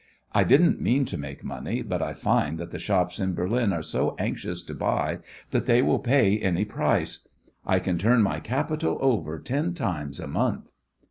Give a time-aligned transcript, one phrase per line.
[0.31, 3.83] I didn't mean to make money, but I find that the shops in Berlin are
[3.83, 5.19] so anxious to buy
[5.51, 7.27] that they will pay any price.
[7.67, 10.73] I can turn my capital over ten times a month.